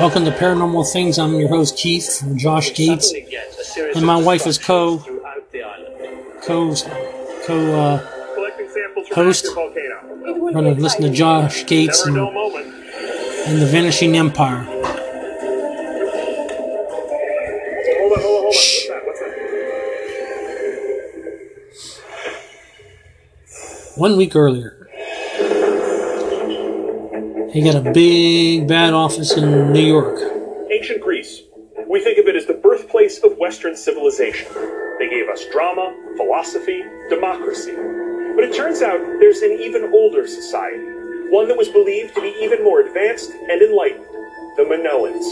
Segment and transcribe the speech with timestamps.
[0.00, 1.18] Welcome to Paranormal Things.
[1.18, 3.12] I'm your host Keith, Josh Gates,
[3.94, 4.96] and my wife is co
[6.42, 6.74] co
[7.44, 7.98] co uh,
[9.14, 9.46] host.
[9.54, 14.64] We're gonna listen to Josh Gates and, and the Vanishing Empire.
[23.96, 24.79] One week earlier,
[27.52, 30.20] he got a big bad office in New York.
[30.70, 31.42] Ancient Greece.
[31.88, 34.46] We think of it as the birthplace of Western civilization.
[34.98, 37.74] They gave us drama, philosophy, democracy.
[38.36, 40.84] But it turns out there's an even older society,
[41.30, 44.06] one that was believed to be even more advanced and enlightened
[44.56, 45.26] the Minoans.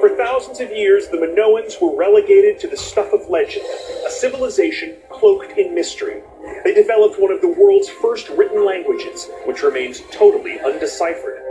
[0.00, 3.66] For thousands of years, the Minoans were relegated to the stuff of legend,
[4.06, 6.22] a civilization cloaked in mystery.
[6.64, 11.42] They developed one of the world's first written languages, which remains totally undeciphered.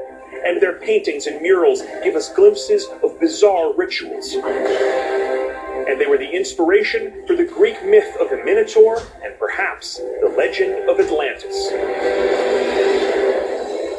[0.46, 4.34] And their paintings and murals give us glimpses of bizarre rituals.
[4.34, 10.34] And they were the inspiration for the Greek myth of the Minotaur and perhaps the
[10.38, 11.70] legend of Atlantis.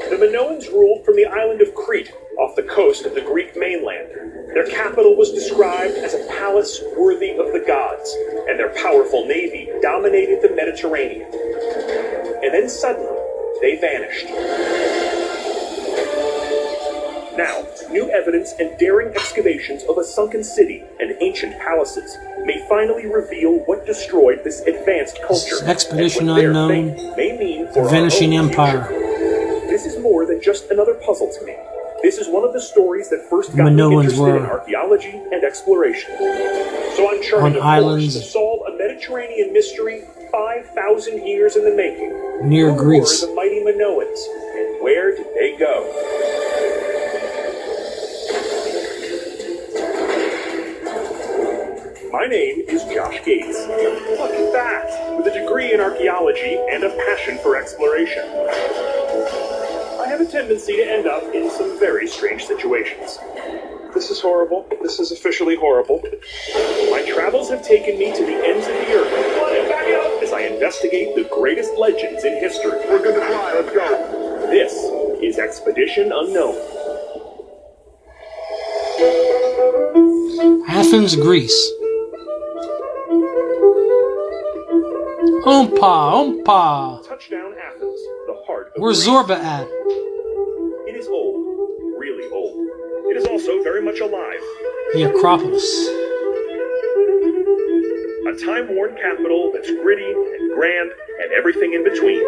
[0.08, 3.97] The Minoans ruled from the island of Crete, off the coast of the Greek mainland.
[4.70, 8.14] Capital was described as a palace worthy of the gods,
[8.48, 11.30] and their powerful navy dominated the Mediterranean.
[12.42, 13.18] And then suddenly,
[13.60, 14.26] they vanished.
[17.36, 23.06] Now, new evidence and daring excavations of a sunken city and ancient palaces may finally
[23.06, 25.58] reveal what destroyed this advanced culture.
[25.60, 28.84] and Expedition Unknown, may mean The for our Vanishing Empire.
[28.86, 29.66] future.
[29.68, 31.54] This is more than just another puzzle to me.
[32.02, 36.14] This is one of the stories that first got me interested in archaeology and exploration.
[36.96, 38.14] So I'm charted On islands.
[38.14, 42.48] to solve a Mediterranean mystery 5,000 years in the making.
[42.48, 43.22] Near Who Greece.
[43.22, 44.18] were the mighty Minoans,
[44.56, 45.84] and where did they go?
[52.10, 53.66] My name is Josh Gates.
[53.68, 55.16] Look at that!
[55.18, 58.24] With a degree in archaeology and a passion for exploration.
[60.18, 63.20] I have a tendency to end up in some very strange situations.
[63.94, 64.66] This is horrible.
[64.82, 66.02] This is officially horrible.
[66.90, 71.22] My travels have taken me to the ends of the earth as I investigate the
[71.32, 72.80] greatest legends in history.
[72.88, 74.46] We're gonna fly, let's go.
[74.50, 74.72] This
[75.22, 76.56] is Expedition Unknown.
[80.68, 81.72] Athens, Greece.
[85.46, 87.06] Oompa, oompa.
[87.06, 89.08] Touchdown Athens, the heart of Where's Greece.
[89.08, 89.68] Zorba at?
[93.78, 94.40] Very much alive.
[94.94, 95.88] The Acropolis.
[98.26, 100.90] A time-worn capital that's gritty and grand
[101.22, 102.18] and everything in between.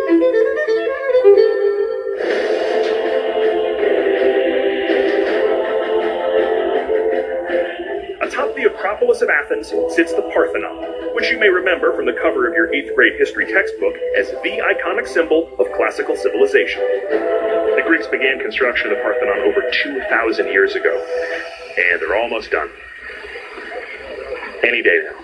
[8.60, 12.54] The Acropolis of Athens sits the Parthenon, which you may remember from the cover of
[12.54, 16.82] your 8th grade history textbook as the iconic symbol of classical civilization.
[16.82, 20.92] The Greeks began construction of the Parthenon over 2,000 years ago,
[21.78, 22.68] and they're almost done.
[24.62, 25.16] Any day now.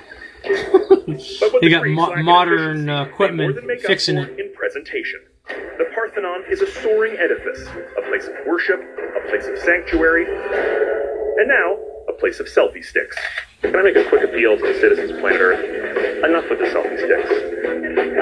[1.60, 4.38] They got mo- modern, uh, equipment more than make up fixing it.
[4.38, 7.66] In presentation, the Parthenon is a soaring edifice,
[7.98, 11.76] a place of worship, a place of sanctuary, and now
[12.08, 13.16] a place of selfie sticks.
[13.62, 16.24] Can I make a quick appeal to the citizens of planet Earth?
[16.24, 17.56] Enough with the selfie sticks.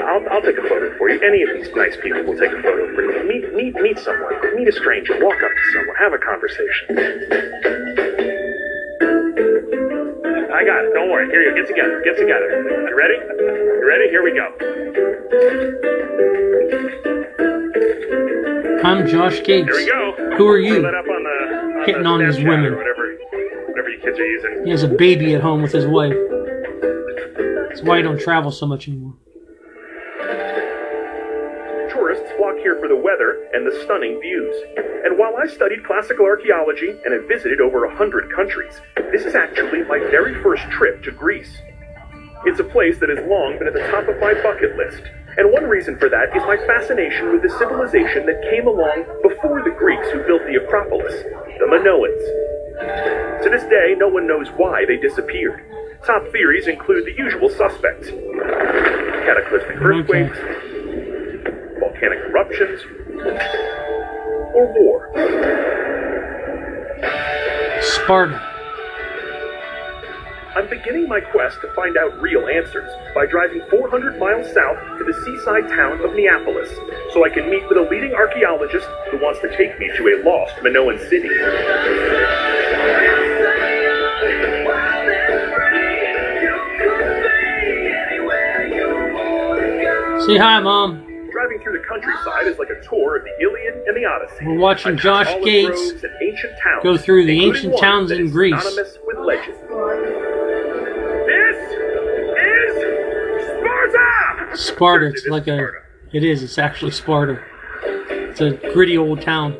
[0.05, 1.19] I'll, I'll take a photo for you.
[1.21, 3.23] Any of these nice people will take a photo for you.
[3.27, 4.33] Meet, meet, meet someone.
[4.55, 5.13] Meet a stranger.
[5.21, 5.95] Walk up to someone.
[5.97, 6.85] Have a conversation.
[10.55, 10.93] I got it.
[10.93, 11.27] Don't worry.
[11.27, 11.61] Here you go.
[11.61, 12.01] get together.
[12.05, 12.47] Get together.
[12.87, 13.17] You ready?
[13.19, 14.09] You ready?
[14.09, 14.47] Here we go.
[18.83, 19.67] I'm Josh Gates.
[19.67, 20.35] Here we go.
[20.37, 20.75] Who are you?
[20.75, 22.94] On the, on Hitting on these Snapchat women.
[24.19, 24.65] Or whatever, whatever you kids are using.
[24.65, 26.15] He has a baby at home with his wife.
[27.69, 29.13] That's why he don't travel so much anymore.
[31.91, 34.55] Tourists flock here for the weather and the stunning views.
[35.03, 38.81] And while I studied classical archaeology and have visited over a hundred countries,
[39.11, 41.57] this is actually my very first trip to Greece.
[42.45, 45.03] It's a place that has long been at the top of my bucket list.
[45.37, 49.63] And one reason for that is my fascination with the civilization that came along before
[49.63, 51.23] the Greeks who built the Acropolis,
[51.59, 52.44] the Minoans.
[53.55, 55.63] This day, no one knows why they disappeared.
[56.05, 58.09] Top theories include the usual suspects
[59.23, 60.37] cataclysmic earthquakes,
[61.79, 62.83] volcanic eruptions,
[64.53, 65.09] or war.
[67.79, 68.35] Sparta.
[70.57, 75.05] I'm beginning my quest to find out real answers by driving 400 miles south to
[75.05, 76.75] the seaside town of Neapolis,
[77.13, 80.23] so I can meet with a leading archaeologist who wants to take me to a
[80.25, 81.29] lost Minoan city.
[90.25, 91.05] Say hi, Mom.
[91.31, 94.45] Driving through the countryside is like a tour of the Iliad and the Odyssey.
[94.47, 98.59] We're watching Josh Gates groves and ancient towns, go through the ancient towns in Greece.
[98.59, 99.53] synonymous with legend.
[101.27, 101.57] This
[102.41, 104.57] is Sparta!
[104.57, 105.05] Sparta.
[105.09, 105.69] It's like a.
[106.11, 106.41] It is.
[106.41, 107.39] It's actually Sparta.
[107.83, 109.51] It's a gritty old town.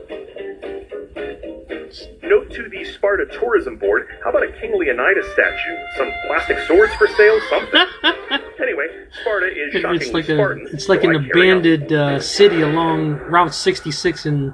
[2.23, 5.77] Note to the Sparta Tourism Board, how about a King Leonidas statue?
[5.97, 7.39] Some plastic swords for sale?
[7.49, 7.85] Something.
[9.25, 10.35] Sparta is shockingly It's like a.
[10.35, 10.67] Spartan.
[10.71, 14.53] It's like so an I abandoned uh, city along Route 66 in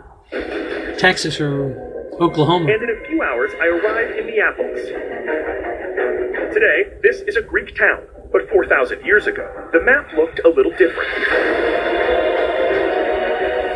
[0.97, 1.75] Texas or
[2.21, 2.71] Oklahoma.
[2.71, 4.88] And in a few hours, I arrive in the Neapolis.
[6.53, 8.00] Today, this is a Greek town,
[8.31, 11.09] but 4,000 years ago, the map looked a little different.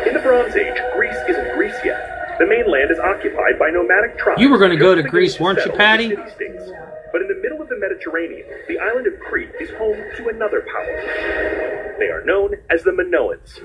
[0.06, 2.15] In the Bronze Age, Greece isn't Greece yet.
[2.38, 4.40] The mainland is occupied by nomadic tribes.
[4.40, 6.04] You were gonna go to Greece, weren't you, Patty?
[6.04, 6.70] in the city-states.
[7.12, 10.60] But in the middle of the Mediterranean, the island of Crete is home to another
[10.60, 11.96] power.
[11.98, 13.62] They are known as the Minoans.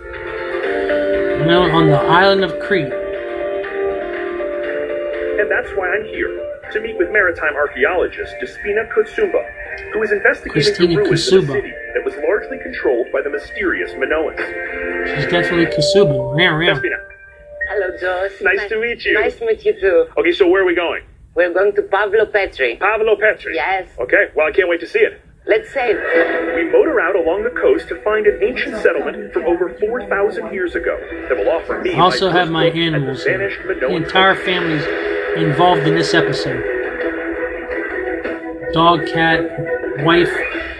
[1.45, 2.93] Know, on the island of Crete.
[5.41, 6.31] And that's why I'm here,
[6.71, 9.43] to meet with maritime archaeologist Despina Koutsoumba,
[9.91, 13.29] who is investigating Christina the ruins of a city that was largely controlled by the
[13.29, 14.39] mysterious Minoans.
[15.15, 16.37] She's definitely Kasuba.
[16.37, 16.77] Ram, ram.
[16.77, 16.99] Despina,
[17.73, 18.33] Hello, Josh.
[18.41, 19.13] Nice to meet you.
[19.13, 20.07] Nice to meet you too.
[20.17, 21.03] okay, so where are we going?
[21.35, 22.77] We're going to Pavlopetri.
[22.79, 23.55] Pavlo Petri.
[23.55, 23.87] Yes.
[23.97, 25.21] Okay, well, I can't wait to see it.
[25.47, 25.93] Let's say.
[25.93, 30.75] We motor out along the coast to find an ancient settlement from over 4,000 years
[30.75, 30.97] ago
[31.29, 33.23] that will offer me I also my have my look the animals.
[33.23, 34.45] vanished The entire culture.
[34.51, 34.85] family's
[35.41, 36.61] involved in this episode.
[38.73, 39.41] Dog, cat,
[40.03, 40.70] wife, So,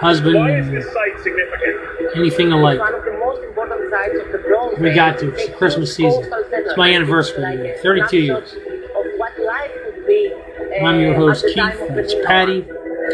[0.00, 2.16] husband, Why is this site significant?
[2.16, 2.78] anything alike.
[2.78, 5.32] One of the most important sites of the Bronze We got to.
[5.34, 6.24] It's Christmas season.
[6.32, 8.52] It's my anniversary Like 32 years.
[8.52, 10.32] Of what life would be.
[10.80, 11.56] uh, I'm your host, Keith.
[11.56, 12.26] time of the That's Minoan.
[12.26, 12.62] Patty,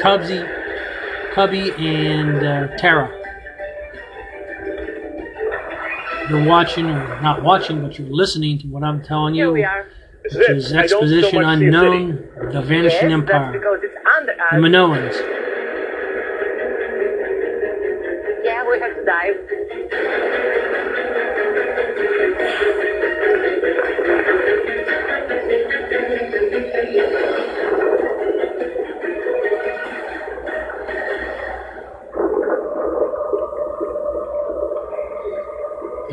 [0.02, 3.10] Cubsy, Cubby, and uh, Tara.
[6.30, 9.64] You're watching, or not watching, but you're listening to what I'm telling Here you, we
[9.64, 9.86] are.
[10.22, 10.56] Which it.
[10.56, 12.28] is I don't so Exposition much see a Unknown.
[12.52, 13.52] The Vanishing yes, Empire.
[13.52, 14.38] because it's under us.
[14.52, 15.43] The Minoans.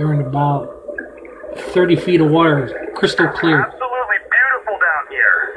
[0.02, 0.66] They're in about
[1.78, 3.62] 30 feet of water, crystal clear.
[3.62, 5.54] Absolutely beautiful down here.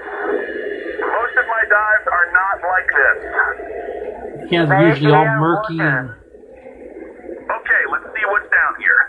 [1.01, 4.53] Most of my dives are not like this.
[4.53, 9.01] Yeah, they're usually all murky and Okay, let's see what's down here.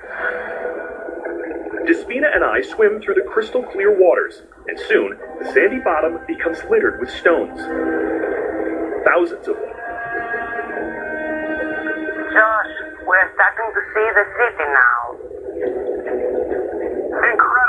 [1.83, 6.63] Despina and I swim through the crystal clear waters, and soon the sandy bottom becomes
[6.69, 7.59] littered with stones.
[9.03, 9.73] Thousands of them.
[12.31, 12.71] Josh,
[13.03, 15.14] we're starting to see the city now.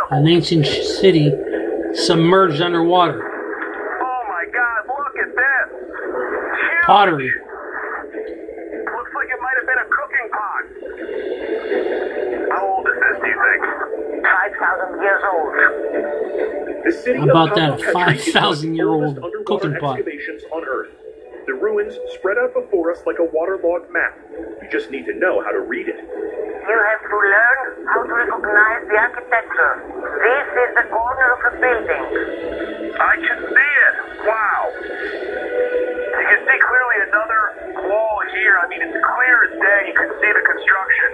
[0.07, 0.27] Incredible.
[0.27, 1.33] an ancient city
[1.95, 3.23] submerged underwater.
[3.23, 5.69] Oh my god, look at this.
[5.73, 6.87] Huge.
[6.87, 7.31] Pottery.
[8.87, 10.63] Looks like it might have been a cooking pot.
[12.53, 13.63] How old is this, do you think?
[14.25, 15.53] 5,000 years old.
[16.85, 19.15] The city How about that, a Pavlopetri is one of the 5,000-year-old
[19.47, 19.99] cooking pot.
[19.99, 20.91] excavations on Earth.
[21.47, 24.19] The ruins spread out before us like a waterlogged map.
[24.63, 25.97] You just need to know how to read it.
[25.97, 29.96] You have to learn how to recognize the architecture.
[30.27, 32.05] This is the corner of a building.
[32.99, 33.95] I can see it.
[34.27, 34.61] Wow.
[34.75, 37.43] You can see clearly another
[37.87, 38.59] wall here.
[38.59, 39.87] I mean, it's clear as day.
[39.87, 41.09] You can see the construction.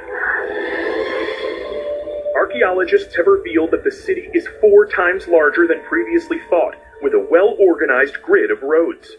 [2.37, 7.21] Archaeologists have revealed that the city is four times larger than previously thought, with a
[7.31, 9.13] well organized grid of roads.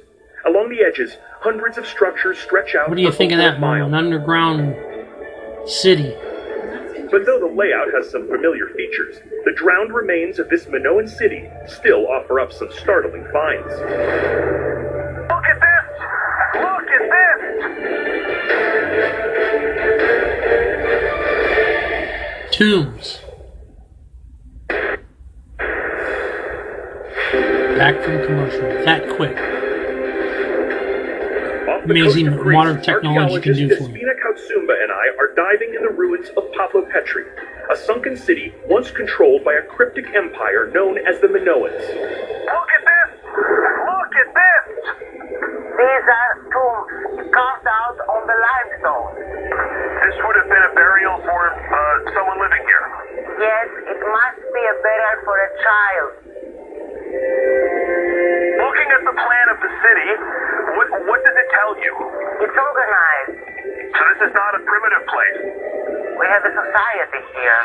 [0.47, 2.89] Along the edges, hundreds of structures stretch out.
[2.89, 3.77] What do you think of a that, Mom?
[3.77, 3.85] mile.
[3.85, 4.75] An underground
[5.69, 6.15] city.
[7.53, 12.39] But layout has some familiar features, the drowned remains of this Minoan city still offer
[12.39, 13.67] up some startling finds.
[15.29, 15.85] Look at this!
[16.55, 17.09] Look at
[22.49, 22.57] this!
[22.57, 23.19] Tombs.
[27.77, 28.61] Back from commercial.
[28.85, 29.37] That quick.
[31.83, 33.99] Off the Amazing coast modern technology can do for you.
[33.99, 37.27] Despina Koutsoumba and I are diving in the ruins of Pavlopetri,
[37.71, 41.75] a sunken city once controlled by a cryptic empire known as the Minoans.
[41.75, 43.11] Look at this!
[43.35, 44.63] Look at this!
[45.75, 49.19] These are tombs carved out on the limestone.
[50.07, 51.75] This would have been a burial for uh,
[52.15, 52.87] someone living here.
[53.43, 56.11] Yes, it must be a burial for a child.
[58.63, 60.09] Looking at the plan of the city,
[60.73, 61.93] what, what does it tell you?
[62.43, 63.39] It's organized.
[63.95, 65.39] So this is not a primitive place.
[66.19, 67.61] We have a society here.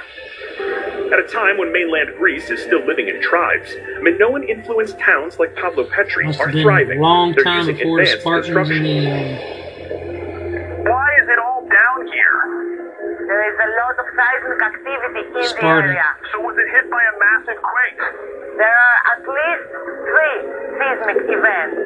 [1.12, 5.54] At a time when mainland Greece is still living in tribes, Minoan influenced towns like
[5.56, 6.98] Pavlopetri Must are thriving.
[6.98, 8.86] a long They're time using before advanced Spartans construction.
[8.86, 10.90] and the.
[10.90, 12.38] Why is it all down here?
[13.28, 15.88] There is a lot of seismic activity in Sparta.
[15.88, 16.06] the area.
[16.32, 18.00] So was it hit by a massive quake?
[18.56, 19.64] There are at least
[20.08, 20.38] three
[20.80, 21.76] seismic events.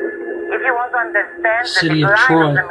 [0.52, 2.48] If you want to understand City the of decline Troy.
[2.52, 2.66] of the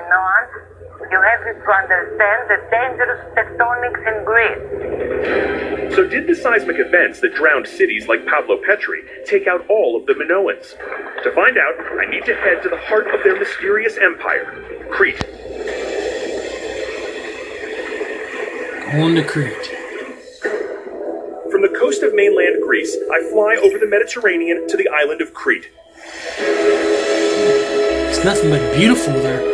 [1.42, 5.96] Minoans, to understand the dangerous tectonics in Greece.
[5.96, 10.14] So did the seismic events that drowned cities like Pavlopetri take out all of the
[10.14, 10.78] Minoans?
[11.24, 14.46] To find out, I need to head to the heart of their mysterious empire,
[14.92, 15.22] Crete.
[18.92, 19.78] going to Crete.
[21.50, 25.34] From the coast of mainland Greece, I fly over the Mediterranean to the island of
[25.34, 25.70] Crete.
[26.38, 29.51] It's nothing but beautiful there.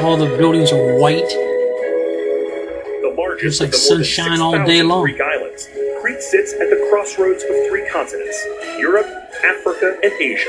[0.00, 1.28] All the buildings are white.
[1.28, 5.02] The largest It's like the more than sunshine all day long.
[5.02, 5.68] Greek islands,
[6.00, 8.38] Crete sits at the crossroads of three continents
[8.78, 9.06] Europe,
[9.44, 10.48] Africa, and Asia.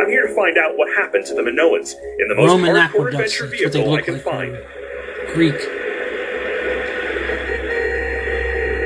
[0.00, 3.08] I'm here to find out what happened to the Minoans in the most Roman hardcore
[3.08, 4.22] adventure That's what they vehicle I look can like.
[4.24, 4.56] find.
[4.56, 5.58] uh, Greek.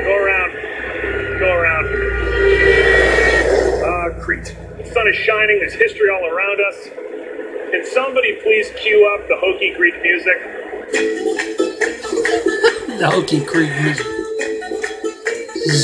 [0.04, 0.52] Go around.
[1.38, 1.84] Go around.
[3.84, 4.54] Ah, Crete.
[4.78, 6.88] The sun is shining, there's history all around us.
[7.70, 10.38] Can somebody please cue up the hokey Greek music?
[12.98, 14.06] The Hokey Creek music.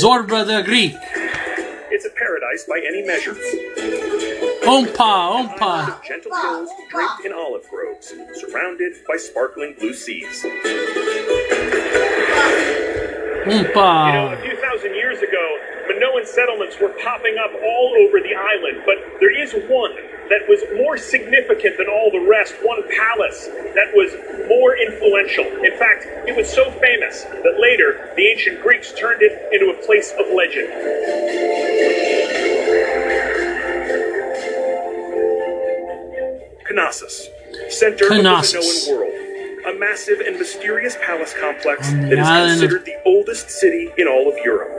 [0.01, 0.95] Zorba the Greek.
[1.91, 3.33] It's a paradise by any measure.
[4.65, 6.03] Ompa, ompa.
[6.03, 10.43] Gentle hills draped in olive groves, surrounded by sparkling blue seas.
[13.45, 14.07] Ompa.
[14.07, 18.33] You know, a few thousand years ago, Minoan settlements were popping up all over the
[18.33, 19.95] island, but there is one
[20.29, 24.11] that was more significant than all the rest, one palace that was
[24.47, 25.45] more influential.
[25.63, 29.85] In fact, it was so famous that later the ancient Greeks turned it into a
[29.85, 30.69] place of legend.
[36.71, 37.29] Knossos,
[37.69, 38.55] center Knossos.
[38.55, 39.75] of the Minoan world.
[39.75, 44.37] A massive and mysterious palace complex that is considered the oldest city in all of
[44.43, 44.69] Europe.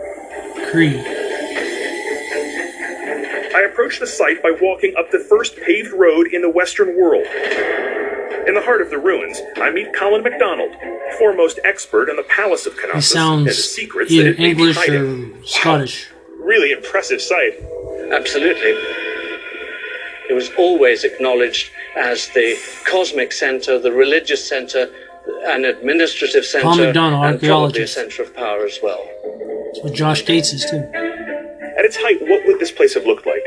[0.71, 1.26] Crete.
[3.57, 7.27] I approach the site by walking up the first paved road in the Western world.
[8.47, 10.77] In the heart of the ruins, I meet Colin MacDonald,
[11.19, 14.53] foremost expert on the Palace of He Knossos and the secrets either that it may
[14.53, 16.11] be English or Scottish.
[16.39, 17.55] Really impressive site.
[18.13, 18.77] Absolutely.
[20.29, 24.91] It was always acknowledged as the cosmic center, the religious center,
[25.47, 29.03] an administrative center, Tom McDonald, and probably a center of power as well.
[29.73, 31.16] That's what Josh Gates is too.
[31.79, 33.45] At its height, what would this place have looked like?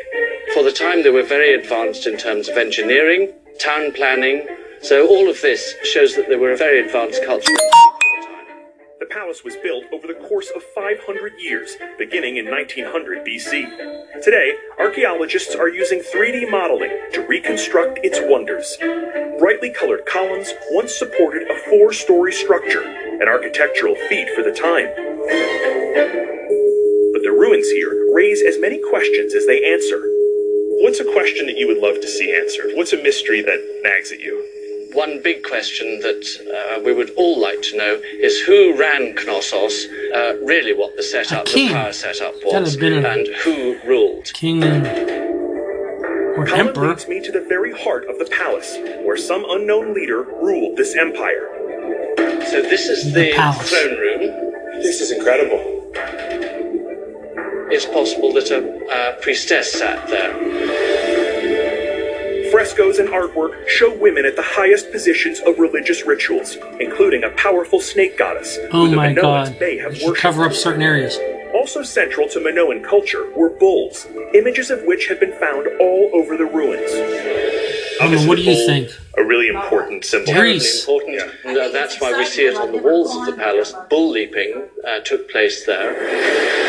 [0.54, 4.48] For the time, they were very advanced in terms of engineering, town planning.
[4.84, 7.56] So all of this shows that they were a very advanced culture.
[9.00, 14.22] The palace was built over the course of 500 years, beginning in 1900 BC.
[14.22, 18.78] Today, archaeologists are using 3D modeling to reconstruct its wonders.
[19.40, 24.94] Brightly colored columns once supported a four story structure, an architectural feat for the time.
[27.12, 30.02] But the ruins here raise as many questions as they answer.
[30.82, 32.72] What's a question that you would love to see answered?
[32.76, 34.46] What's a mystery that nags at you?
[34.94, 36.26] One big question that
[36.78, 39.86] uh, we would all like to know is who ran Knossos,
[40.16, 44.32] uh, really what the setup, the power setup was, have been a- and who ruled.
[44.34, 44.88] King and
[46.38, 46.88] or Colin emperor.
[46.90, 50.96] leads me to the very heart of the palace, where some unknown leader ruled this
[50.96, 51.48] empire.
[52.50, 54.82] So this is The the, throne room.
[54.82, 55.92] This is incredible.
[57.72, 60.34] It's possible that a uh, priestess sat there.
[62.52, 67.80] Frescoes and artwork show women at the highest positions of religious rituals, including a powerful
[67.80, 69.60] snake goddess Oh who the my Minoans god.
[69.60, 70.22] may have should worshipped.
[70.22, 71.20] cover up certain areas.
[71.54, 76.38] Also central to Minoan culture were bulls, images of which have been found all over
[76.38, 76.92] the ruins.
[78.02, 78.90] Ellen, what do you think?
[79.18, 80.34] A really important symbol.
[80.34, 80.80] Greece.
[80.88, 81.22] Important.
[81.44, 83.74] And, uh, that's why we see it on the walls of the palace.
[83.90, 86.69] Bull leaping uh, took place there.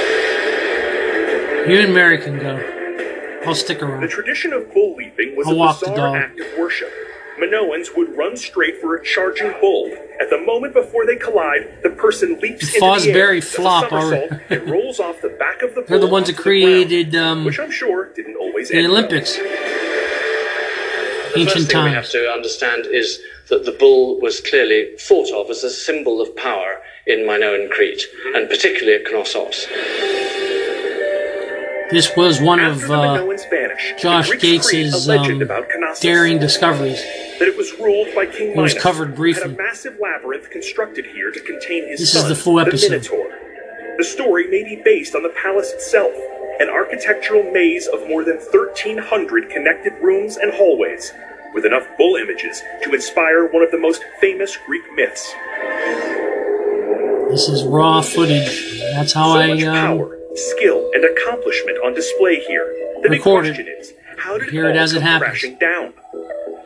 [1.69, 2.57] You and Mary can go.
[3.47, 4.01] I'll stick around.
[4.03, 6.91] The tradition of bull leaping was I'll a walk bizarre act of worship.
[7.39, 9.91] Minoans would run straight for a charging bull.
[10.21, 13.43] At the moment before they collide, the person leaps The into the air, Fosbury a
[13.43, 14.55] flop somersault, already.
[14.57, 16.89] and rolls off the back of the bull They're the ones onto that the ground,
[16.89, 18.99] created um, which I'm sure didn't always the end well.
[18.99, 19.37] Olympics.
[19.37, 19.45] the
[21.37, 25.49] Ancient first thing we have to understand is that the bull was clearly thought of
[25.51, 28.03] as a symbol of power in Minoan Crete,
[28.35, 29.67] and particularly at Knossos.
[31.91, 35.25] This was one After of the uh, the Josh Gates's um,
[36.01, 37.03] daring discoveries.
[37.39, 39.43] that it was ruled by King It was Minos, covered briefly.
[39.43, 42.91] had a massive labyrinth constructed here to contain his This is son, the full episode.
[42.91, 43.29] Minotaur.
[43.99, 46.13] The story may be based on the palace itself,
[46.61, 51.13] an architectural maze of more than 1,300 connected rooms and hallways,
[51.55, 55.35] with enough bull images to inspire one of the most famous Greek myths.
[57.31, 58.81] This is raw footage.
[58.93, 60.19] That's how so I um, power,
[60.51, 62.67] skill, and accomplishment on display here.
[63.03, 65.31] The big question is, how did Hear it it all as it come happens.
[65.31, 65.93] crashing down?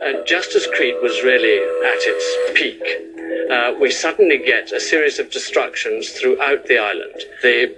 [0.04, 1.58] Uh, just as Crete was really
[1.92, 2.26] at its
[2.58, 2.82] peak,
[3.50, 7.14] uh, we suddenly get a series of destructions throughout the island.
[7.42, 7.74] The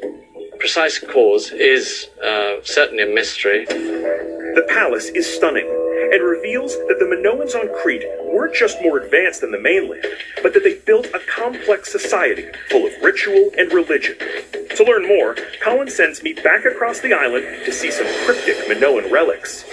[0.59, 3.65] precise cause is uh, certainly a mystery.
[3.67, 5.67] The palace is stunning
[6.13, 10.05] and reveals that the Minoans on Crete weren't just more advanced than the mainland,
[10.43, 14.17] but that they built a complex society full of ritual and religion.
[14.77, 19.11] To learn more, Colin sends me back across the island to see some cryptic Minoan
[19.11, 19.65] relics.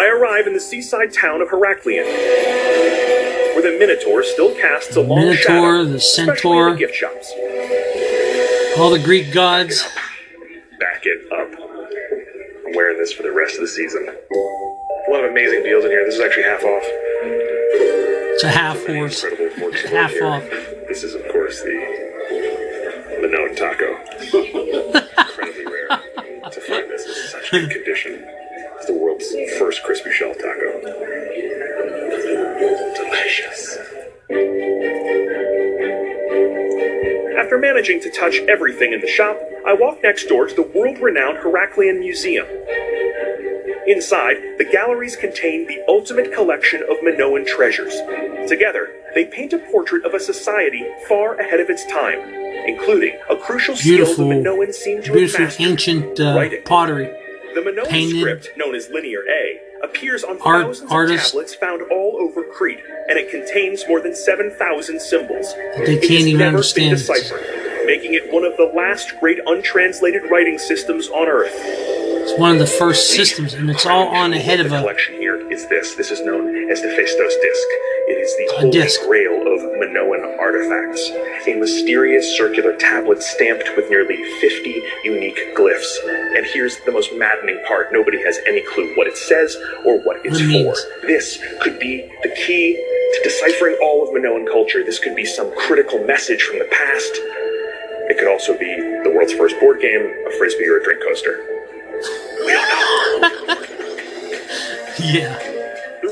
[0.00, 2.04] I arrive in the seaside town of Heraklion,
[3.54, 6.70] where the Minotaur still casts a long Minotaur, shadow, the especially in Centaur.
[6.72, 7.32] the gift shops.
[8.78, 9.82] All the Greek gods.
[10.78, 11.52] back it up.
[12.66, 14.06] I'm wearing this for the rest of the season.
[14.08, 16.04] A lot of amazing deals in here.
[16.04, 16.82] This is actually half off.
[16.84, 19.24] It's a half horse.
[19.24, 20.26] incredible forks in Half here.
[20.26, 20.42] off.
[20.88, 23.96] This is, of course, the Minoan taco.
[24.20, 28.22] Incredibly rare to find this in such good condition.
[28.76, 29.26] It's the world's
[29.58, 30.80] first crispy shell taco.
[32.94, 33.78] Delicious.
[37.38, 40.98] After managing to touch everything in the shop, I walk next door to the world
[40.98, 42.46] renowned Heraklion Museum.
[43.86, 47.94] Inside, the galleries contain the ultimate collection of Minoan treasures.
[48.48, 52.18] Together, they paint a portrait of a society far ahead of its time,
[52.66, 56.62] including a crucial Beautiful, skill the Minoans seem to beautiful have mastered ancient uh, writing.
[56.64, 57.06] pottery.
[57.54, 61.54] The Minoan painted- script, known as Linear A, appears on Art- thousands artist- of tablets
[61.54, 65.54] found all over Crete, and it contains more than 7,000 symbols.
[65.76, 66.90] they It can't has even never understand.
[66.90, 71.52] been deciphered, making it one of the last great untranslated writing systems on Earth.
[71.56, 74.80] It's one of the first systems, and it's all on ahead of a.
[74.80, 75.94] collection here is this.
[75.94, 77.68] This is known as the Phaistos disc.
[78.08, 79.00] It is the holy disc.
[79.02, 81.10] grail of Minoan artifacts.
[81.46, 85.92] A mysterious circular tablet stamped with nearly 50 unique glyphs.
[86.36, 90.24] And here's the most maddening part nobody has any clue what it says or what
[90.24, 91.06] it's What for.
[91.06, 94.82] This could be the key to deciphering all of Minoan culture.
[94.84, 97.12] This could be some critical message from the past.
[98.10, 101.44] It could also be the world's first board game, a frisbee, or a drink coaster.
[102.46, 103.64] We don't know.
[105.00, 105.57] Yeah.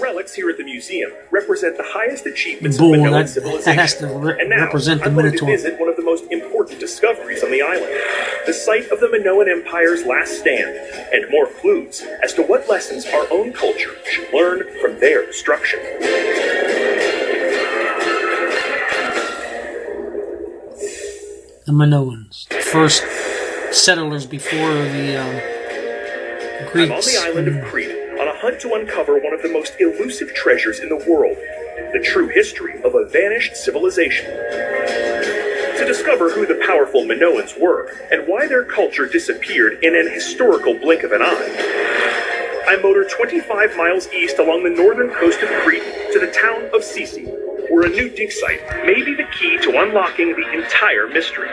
[0.06, 3.64] Relics here at the museum represent the highest achievements Bull, of Minoan that- civilization.
[3.64, 6.04] that has to re- and now, represent the I'm going to visit one of the
[6.04, 7.92] most important discoveries on the island,
[8.46, 10.76] the site of the Minoan Empire's last stand,
[11.12, 15.80] and more clues as to what lessons our own culture should learn from their destruction.
[21.66, 23.02] The Minoans, the first
[23.72, 25.40] settlers before the um,
[26.74, 27.95] I'm on the island of Crete on a
[28.46, 31.36] hunt to uncover one of the most elusive treasures in the world
[31.92, 34.24] the true history of a vanished civilization.
[34.26, 40.78] To discover who the powerful Minoans were and why their culture disappeared in an historical
[40.78, 45.82] blink of an eye, I motor 25 miles east along the northern coast of Crete
[46.12, 47.26] to the town of Sisi,
[47.68, 51.48] where a new dig site may be the key to unlocking the entire mystery.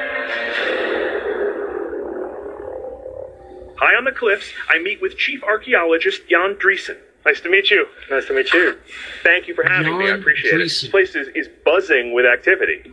[3.83, 6.95] High on the cliffs, I meet with Chief Archaeologist Jan Driessen.
[7.25, 7.85] Nice to meet you.
[8.09, 8.77] Nice to meet you.
[9.23, 10.05] Thank you for having me.
[10.05, 10.57] I Jan appreciate it.
[10.59, 12.89] This place is, is buzzing with activity.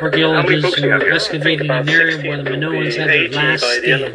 [0.00, 3.78] Archaeologists folks you got are excavating an area where the Minoans had their last by
[3.82, 4.14] the stand.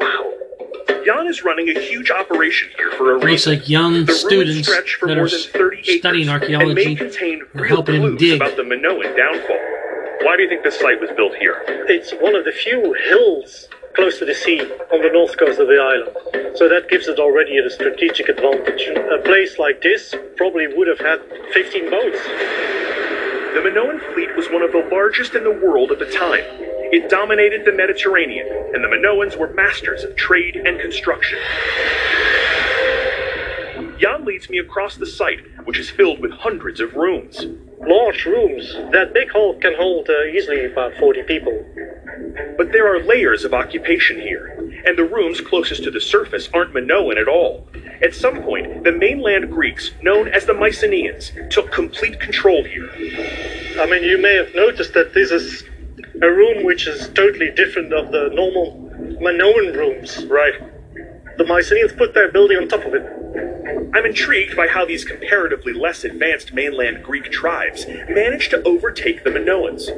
[0.00, 1.04] Wow.
[1.04, 3.52] Jan is running a huge operation here for a Looks reason.
[3.54, 8.42] like young the students that are 30 studying archaeology contain are helping him clues dig.
[8.42, 9.87] about the Minoan downfall.
[10.22, 11.62] Why do you think this site was built here?
[11.88, 15.68] It's one of the few hills close to the sea on the north coast of
[15.68, 16.56] the island.
[16.56, 18.88] So that gives it already a strategic advantage.
[18.96, 21.20] A place like this probably would have had
[21.52, 22.18] 15 boats.
[23.54, 26.44] The Minoan fleet was one of the largest in the world at the time.
[26.90, 31.38] It dominated the Mediterranean, and the Minoans were masters of trade and construction.
[33.98, 37.46] Jan leads me across the site, which is filled with hundreds of rooms.
[37.86, 38.74] Large rooms.
[38.92, 41.64] That big hall can hold uh, easily about 40 people.
[42.56, 44.48] But there are layers of occupation here,
[44.84, 47.68] and the rooms closest to the surface aren't Minoan at all.
[48.02, 52.90] At some point, the mainland Greeks, known as the Mycenaeans, took complete control here.
[53.80, 55.64] I mean, you may have noticed that this is
[56.20, 60.24] a room which is totally different of the normal Minoan rooms.
[60.26, 60.54] Right.
[61.38, 63.17] The Mycenaeans put their building on top of it.
[63.94, 69.30] I'm intrigued by how these comparatively less advanced mainland Greek tribes managed to overtake the
[69.30, 69.88] Minoans.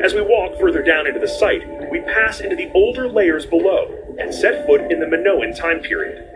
[0.00, 3.94] As we walk further down into the site, we pass into the older layers below
[4.18, 6.26] and set foot in the Minoan time period.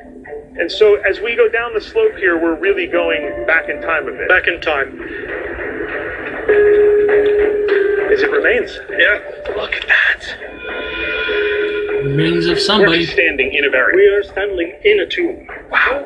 [0.56, 4.06] And so as we go down the slope here, we're really going back in time
[4.06, 4.28] a bit.
[4.28, 5.00] Back in time.
[8.12, 8.78] Is it remains?
[8.90, 9.20] Yeah.
[9.56, 11.53] Look at that.
[12.04, 15.46] Remains of We're standing in a very We are standing in a tomb.
[15.70, 16.04] Wow.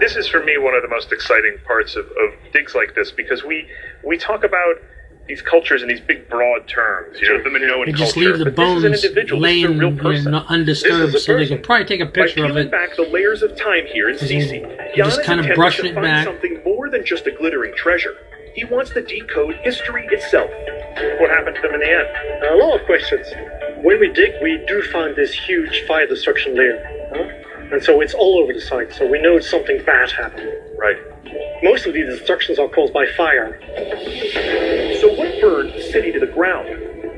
[0.00, 3.10] This is for me one of the most exciting parts of, of digs like this
[3.12, 3.68] because we
[4.02, 4.76] we talk about
[5.28, 7.20] these cultures in these big broad terms.
[7.20, 8.30] You know, the Minoan They just culture.
[8.30, 9.40] leave the but this is bones an individual.
[9.42, 10.34] This is laying a real you know, person.
[10.34, 12.70] undisturbed, This is a so they can probably take a By picture of peeling it.
[12.70, 15.56] back the layers of time here in Sisi, you Jan just is kind of intended
[15.56, 16.24] brushing to it find back.
[16.24, 18.16] something more than just a glittering treasure.
[18.54, 20.50] He wants to decode history itself.
[21.20, 22.08] What happened to them in the end?
[22.50, 23.26] A lot of questions.
[23.82, 27.08] When we dig, we do find this huge fire destruction layer.
[27.14, 27.72] huh?
[27.72, 30.50] And so it's all over the site, so we know something bad happened.
[30.76, 30.96] Right.
[31.62, 33.58] Most of these destructions are caused by fire.
[35.00, 36.68] So what burned the city to the ground?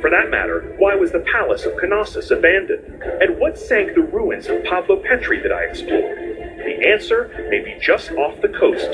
[0.01, 3.03] For that matter, why was the palace of Knossos abandoned?
[3.21, 6.19] And what sank the ruins of Pavlopetri that I explored?
[6.59, 8.91] The answer may be just off the coast.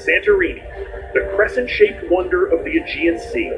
[0.00, 0.62] Santorini,
[1.12, 3.52] the crescent-shaped wonder of the Aegean Sea.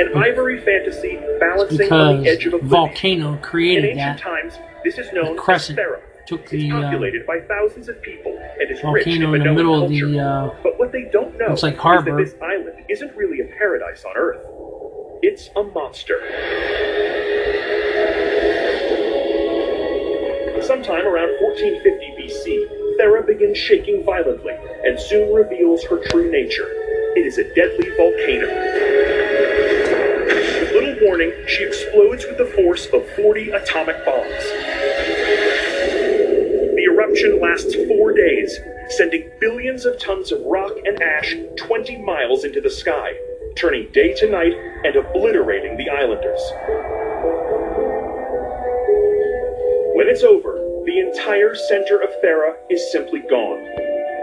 [0.00, 4.18] An ivory fantasy balancing on the edge of a volcano In created ancient that.
[4.18, 6.00] times, this is known The crescent as Thera.
[6.26, 9.52] took It's the uh, by thousands of people and is rich in volcano in the
[9.52, 10.18] middle of the.
[10.18, 14.04] Uh, but what they don't know like is that this island isn't really a paradise
[14.04, 14.40] on Earth.
[15.22, 16.18] It's a monster.
[20.62, 24.52] Sometime around 1450 BC, Thera begins shaking violently
[24.84, 26.68] and soon reveals her true nature.
[27.16, 28.46] It is a deadly volcano.
[30.60, 34.44] With little warning, she explodes with the force of 40 atomic bombs.
[36.76, 38.60] The eruption lasts four days,
[38.90, 43.14] sending billions of tons of rock and ash 20 miles into the sky,
[43.56, 44.52] turning day to night
[44.84, 46.52] and obliterating the islanders.
[49.96, 53.58] When it's over, the entire center of Thera is simply gone.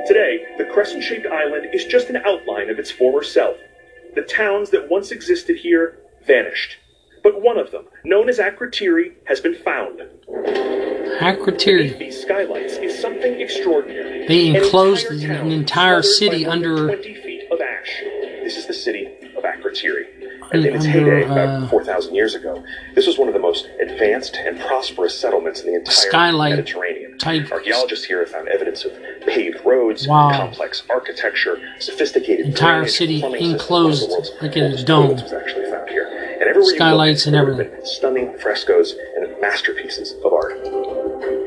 [0.07, 3.57] Today, the crescent shaped island is just an outline of its former self.
[4.15, 6.77] The towns that once existed here vanished.
[7.23, 10.01] But one of them, known as Akrotiri, has been found.
[11.19, 11.97] Akrotiri.
[11.99, 14.27] These skylights is something extraordinary.
[14.27, 18.01] They An enclosed entire an entire city by more than under- 20 feet of ash.
[18.43, 20.16] This is the city of Akrotiri.
[20.53, 22.63] Un- And in its under, heyday, uh, about 4,000 years ago,
[22.95, 27.17] this was one of the most advanced and prosperous settlements in the entire Skylight Mediterranean.
[27.17, 28.93] type- Archaeologists here have found evidence of
[29.25, 30.31] paved roads, Wow.
[30.31, 35.11] complex architecture, sophisticated Entire drainage, city enclosed One of the world's like in a dome.
[35.13, 36.07] was actually found here.
[36.39, 37.85] And everywhere you Skylights look, and everything.
[37.85, 40.57] Stunning frescoes and masterpieces of art.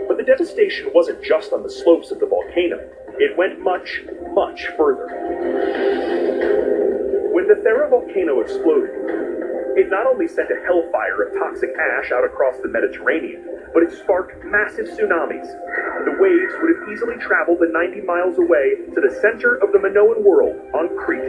[0.09, 2.81] But the devastation wasn't just on the slopes of the volcano.
[3.19, 4.03] It went much,
[4.35, 5.07] much further.
[7.31, 8.91] When the Thera volcano exploded,
[9.79, 13.93] it not only sent a hellfire of toxic ash out across the Mediterranean, but it
[13.93, 15.47] sparked massive tsunamis.
[16.05, 19.79] The waves would have easily traveled the 90 miles away to the center of the
[19.79, 21.23] Minoan world on Crete.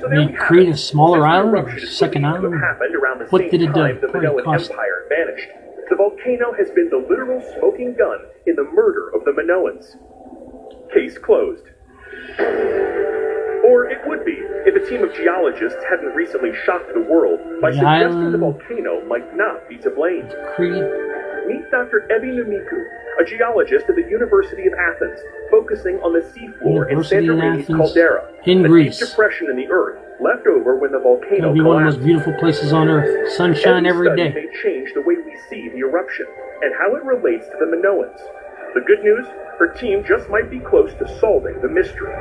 [0.00, 3.30] So Made Crete a smaller island, or second believed to have island?
[3.30, 4.00] What did it do?
[4.00, 5.48] the Minoan cost- Empire vanished.
[5.90, 9.96] The volcano has been the literal smoking gun in the murder of the Minoans.
[10.92, 11.64] Case closed.
[13.64, 17.70] Or it would be if a team of geologists hadn't recently shocked the world by
[17.70, 20.28] The suggesting the volcano might not be to blame.
[20.56, 20.82] Crete.
[21.46, 22.06] Meet Dr.
[22.10, 22.82] Evi Nomikou,
[23.20, 25.18] a geologist at the University of Athens,
[25.50, 28.98] focusing on the seafloor in Santorini's caldera, in a Greece.
[28.98, 31.98] deep depression in the earth left over when the volcano It'll be one of the
[31.98, 33.32] most beautiful places on earth.
[33.32, 34.32] Sunshine Every every day.
[34.34, 36.26] may change the way we see the eruption
[36.62, 38.18] and how it relates to the Minoans.
[38.74, 39.26] The good news,
[39.58, 42.12] her team just might be close to solving the mystery.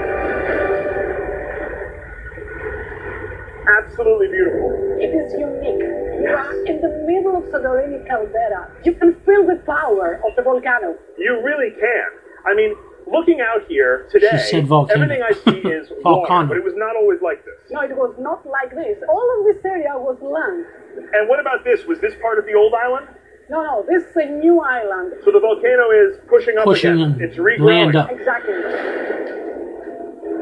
[3.83, 4.71] Absolutely beautiful.
[4.99, 5.79] It is unique.
[6.21, 8.69] You are in the middle of Santorini caldera.
[8.83, 10.95] You can feel the power of the volcano.
[11.17, 12.09] You really can.
[12.45, 12.75] I mean,
[13.11, 15.03] Looking out here today, She said volcano.
[15.03, 16.47] everything I see is water, Volcano.
[16.47, 17.57] but it was not always like this.
[17.69, 19.03] No, it was not like this.
[19.09, 20.63] All of this area was land.
[21.11, 21.83] And what about this?
[21.87, 23.07] Was this part of the old island?
[23.51, 25.11] No, no, this is a new island.
[25.25, 27.17] So the volcano is pushing up Pushing again.
[27.19, 27.91] It's regrowing.
[27.91, 28.09] land up.
[28.09, 28.53] Exactly.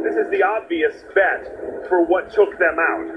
[0.05, 1.41] This is the obvious bet
[1.89, 3.09] for what took them out.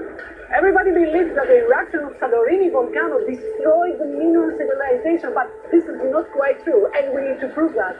[0.53, 5.97] Everybody believes that the eruption of Santorini volcano destroyed the Minoan civilization, but this is
[6.13, 7.97] not quite true, and we need to prove that.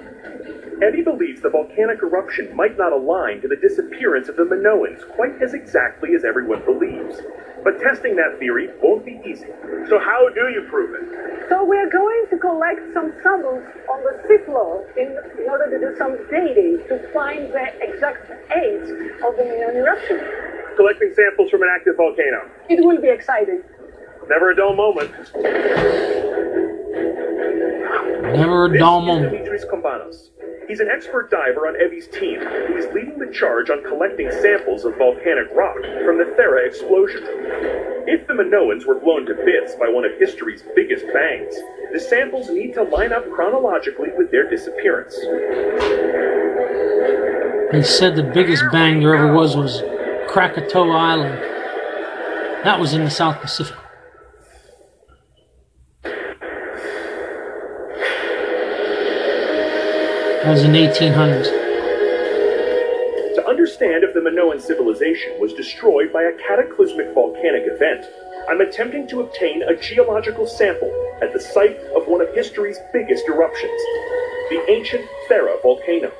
[0.85, 5.33] Eddie believes the volcanic eruption might not align to the disappearance of the Minoans quite
[5.41, 7.25] as exactly as everyone believes.
[7.63, 9.49] But testing that theory won't be easy.
[9.89, 11.49] So how do you prove it?
[11.49, 15.09] So we are going to collect some samples on the seafloor in,
[15.41, 20.62] in order to do some dating to find the exact age of the Minoan eruption.
[20.75, 22.49] Collecting samples from an active volcano.
[22.69, 23.61] It will be exciting.
[24.29, 25.11] Never a dull moment.
[28.35, 29.33] Never a This dull is moment.
[29.33, 30.29] Dimitris Kombanos.
[30.67, 34.85] He's an expert diver on Evi's team who is leading the charge on collecting samples
[34.85, 37.21] of volcanic rock from the Thera explosion.
[38.07, 41.53] If the Minoans were blown to bits by one of history's biggest bangs,
[41.91, 45.15] the samples need to line up chronologically with their disappearance.
[47.71, 49.81] They said the biggest bang there ever was was
[50.33, 51.37] Krakatoa Island.
[52.63, 53.77] That was in the South Pacific.
[60.41, 61.45] That was in the 1800s.
[63.35, 68.03] To understand if the Minoan civilization was destroyed by a cataclysmic volcanic event,
[68.49, 70.91] I'm attempting to obtain a geological sample
[71.21, 73.79] at the site of one of history's biggest eruptions,
[74.49, 76.11] the ancient Thera volcano.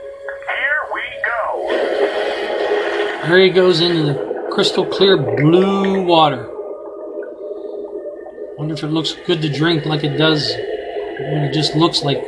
[3.23, 6.49] There he goes into the crystal clear blue water.
[8.57, 12.21] Wonder if it looks good to drink like it does when it just looks like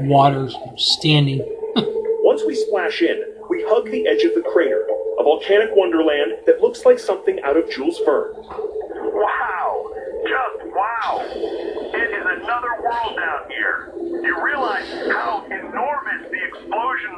[0.00, 1.40] water standing.
[1.76, 4.82] Once we splash in, we hug the edge of the crater,
[5.18, 8.32] a volcanic wonderland that looks like something out of Jules Verne.
[8.34, 9.92] Wow.
[10.24, 11.20] Just wow.
[11.28, 13.92] It is another world down here.
[14.24, 17.12] You realize how enormous the explosion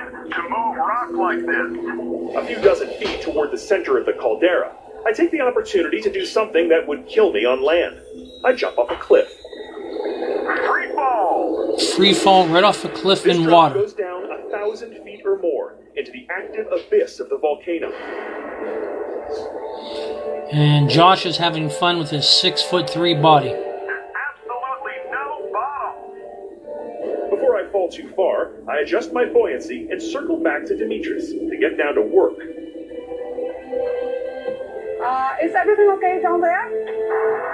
[0.00, 2.36] must have been to move rock like this.
[2.36, 4.74] A few dozen feet toward the center of the caldera,
[5.06, 8.00] I take the opportunity to do something that would kill me on land.
[8.44, 9.28] I jump off a cliff.
[10.66, 11.78] Free fall.
[11.96, 13.80] Free fall right off a cliff This in drop water.
[13.80, 17.92] goes down a thousand feet or more into the active abyss of the volcano.
[20.52, 23.48] And Josh is having fun with his six foot three body.
[23.48, 27.30] There's absolutely no bottom.
[27.30, 28.35] Before I fall too far,
[28.68, 32.34] I adjust my buoyancy and circle back to Demetrius to get down to work.
[35.04, 36.66] Uh, is everything okay down there?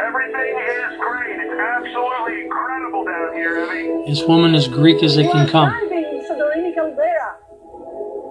[0.07, 1.37] Everything is great.
[1.39, 4.07] It's absolutely incredible down here, Evi.
[4.07, 5.69] This woman is Greek as they You can are come.
[5.69, 7.37] diving in Santorini caldera.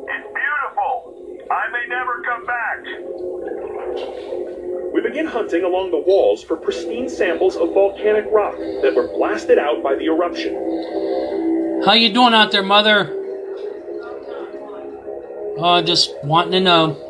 [0.08, 1.46] It's beautiful.
[1.52, 2.80] I may never come back.
[4.94, 9.60] We begin hunting along the walls for pristine samples of volcanic rock that were blasted
[9.60, 10.56] out by the eruption.
[11.86, 13.17] How you doing out there, mother?
[15.60, 17.08] Uh, just wanting to know.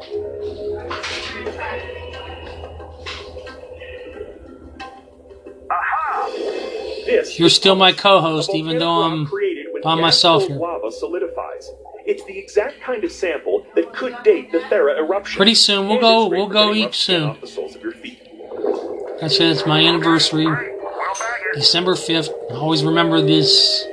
[7.38, 9.29] You're still my co-host, even though I'm
[9.84, 10.57] by myself here.
[10.57, 11.69] lava solidifies.
[12.05, 15.38] It's the exact kind of sample that could date the Thera eruption.
[15.38, 17.23] Pretty soon, we'll go- we'll go eat soon.
[17.29, 18.19] Off the soles of your feet.
[19.19, 19.49] That's it.
[19.49, 20.71] It's my anniversary, Great.
[20.73, 21.60] We'll bag it.
[21.60, 22.29] December fifth.
[22.51, 23.88] Always remember this.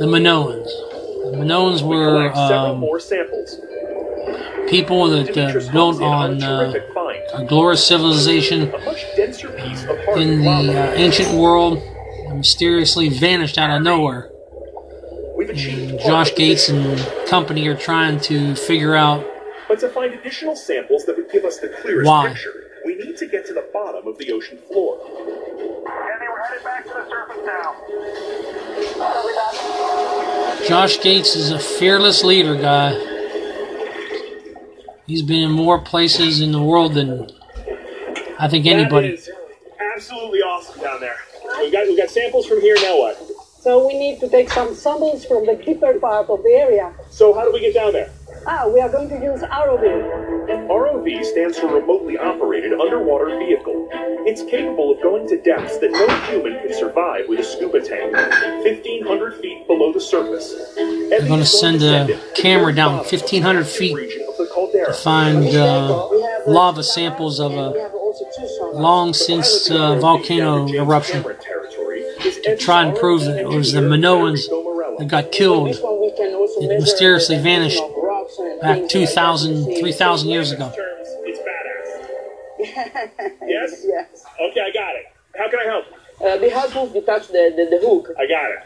[0.00, 0.64] The Minoans.
[1.30, 3.60] The Minoans We were um, more samples.
[4.70, 9.98] people that uh, built on on a uh, a glorious civilization A much piece of
[10.16, 11.82] in the uh, ancient world
[12.28, 14.30] and mysteriously vanished out of nowhere.
[15.36, 19.22] We've achieved part Josh Gates and company are trying to figure out
[19.68, 22.28] But to find additional samples that would give us the clearest Why?
[22.28, 24.96] picture, we need to get to the bottom of the ocean floor.
[25.04, 27.76] Andy, we're headed back to the surface now.
[30.66, 32.92] Josh Gates is a fearless leader guy.
[35.06, 37.28] He's been in more places in the world than
[38.38, 39.08] I think anybody.
[39.08, 39.28] is
[39.96, 41.16] absolutely awesome down there.
[41.58, 42.76] We got we got samples from here.
[42.76, 43.18] Now what?
[43.60, 46.94] So we need to take some samples from the deeper part of the area.
[47.10, 48.10] So how do we get down there?
[48.46, 50.68] Ah, we are going to use ROV.
[50.68, 53.88] ROV stands for Remotely Operated Underwater Vehicle.
[54.26, 58.12] It's capable of going to depths that no human can survive with a scuba tank,
[58.14, 60.54] 1,500 feet below the surface.
[60.74, 66.08] They're going to send a camera down 1,500 feet to find uh,
[66.46, 67.90] lava samples of a
[68.72, 71.22] long since uh, volcano eruption.
[71.22, 74.48] To to try and prove that it was the Minoans
[74.98, 75.68] that got killed.
[75.68, 77.89] It mysteriously vanished of rocks and
[78.60, 80.70] back things like that 2,000, 3,000 years ago.
[80.74, 83.36] terms, it's badass.
[83.46, 83.84] Yes?
[83.84, 84.24] Yes.
[84.50, 85.06] Okay, I got it.
[85.36, 85.84] How can I help?
[86.22, 88.08] Uh, be helpful if you the, the, the hook.
[88.18, 88.62] I got it.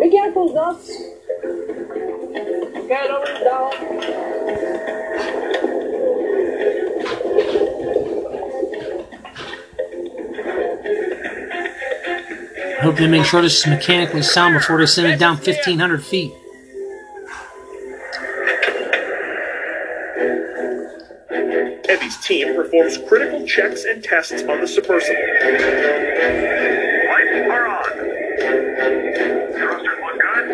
[0.00, 0.86] Be careful, dogs.
[2.88, 3.72] Get over down.
[12.88, 16.32] Hope they make sure this is mechanically sound before they send it down 1,500 feet.
[21.86, 25.20] Evi's team performs critical checks and tests on the submersible.
[27.10, 27.92] Lights are on.
[29.52, 30.46] Thrusters look good.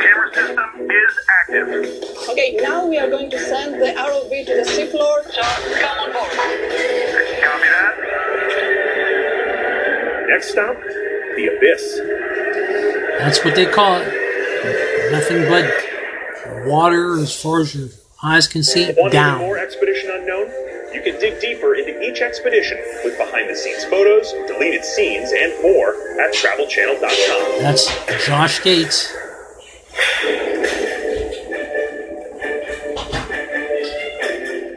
[0.00, 1.68] Camera system is active.
[2.30, 5.22] Okay, now we are going to send the ROV to the seafloor.
[5.22, 5.42] So
[5.80, 6.32] come on board.
[7.44, 7.94] Copy that.
[10.28, 10.76] Next stop,
[11.36, 12.00] the Abyss.
[13.18, 15.12] That's what they call it.
[15.12, 17.88] Nothing but water as far as your
[18.22, 19.38] eyes can see Want down.
[19.38, 20.48] more Expedition Unknown?
[20.92, 25.52] You can dig deeper into each expedition with behind the scenes photos, deleted scenes, and
[25.62, 27.60] more at travelchannel.com.
[27.60, 29.14] That's Josh Gates.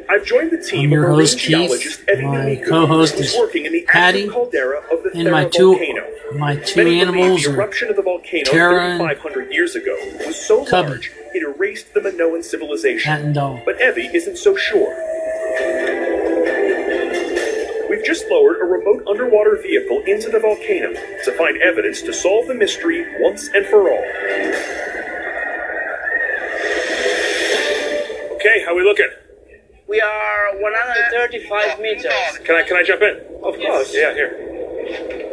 [0.09, 2.03] I've joined the team I'm your of host, Keith.
[2.21, 6.07] My co-host is working in the Patty, caldera of the And my two volcano.
[6.39, 9.93] My two Many believe animals the eruption of the volcano Thera and 3,500 years ago
[10.25, 10.89] was so Cubby.
[10.89, 13.03] large it erased the Minoan civilization.
[13.03, 13.59] cat and dog.
[13.65, 14.95] But Evi isn't so sure.
[17.89, 22.47] We've just lowered a remote underwater vehicle into the volcano to find evidence to solve
[22.47, 24.03] the mystery once and for all.
[28.35, 29.09] Okay, how we looking?
[29.89, 32.05] We are 135 meters.
[32.45, 33.17] Can I can I jump in?
[33.43, 33.93] Of oh, course.
[33.93, 35.25] Yeah, here.